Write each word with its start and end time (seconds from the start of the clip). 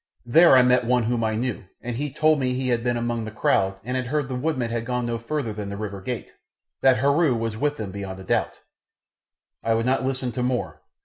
There 0.25 0.57
I 0.57 0.63
met 0.63 0.83
one 0.83 1.03
whom 1.03 1.23
I 1.23 1.35
knew, 1.35 1.65
and 1.79 1.95
he 1.95 2.09
told 2.11 2.39
me 2.39 2.55
he 2.55 2.69
had 2.69 2.83
been 2.83 2.97
among 2.97 3.23
the 3.23 3.29
crowd 3.29 3.79
and 3.83 3.95
had 3.95 4.07
heard 4.07 4.29
the 4.29 4.35
woodmen 4.35 4.71
had 4.71 4.83
gone 4.83 5.05
no 5.05 5.19
farther 5.19 5.53
than 5.53 5.69
the 5.69 5.77
river 5.77 6.01
gate, 6.01 6.31
that 6.81 6.97
Heru 6.97 7.35
was 7.35 7.55
with 7.55 7.77
them 7.77 7.91
beyond 7.91 8.19
a 8.19 8.23
doubt. 8.23 8.61
I 9.63 9.75
would 9.75 9.85
not 9.85 10.03
listen 10.03 10.31
to 10.31 10.41
more. 10.41 10.81